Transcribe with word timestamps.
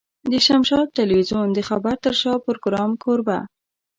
د 0.31 0.33
شمشاد 0.45 0.87
ټلوېزيون 0.95 1.47
د 1.53 1.59
خبر 1.69 1.95
تر 2.03 2.13
شا 2.21 2.33
پروګرام 2.45 2.91
کوربه. 3.03 3.39